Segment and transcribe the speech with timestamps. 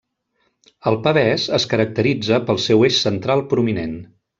[0.91, 3.99] El pavès es caracteritza pel seu eix central prominent.